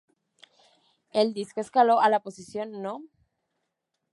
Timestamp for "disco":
1.35-1.61